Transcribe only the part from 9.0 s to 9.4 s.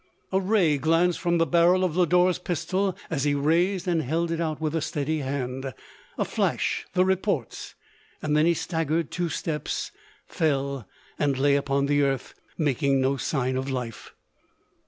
two